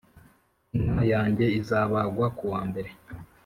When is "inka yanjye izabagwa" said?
0.77-2.25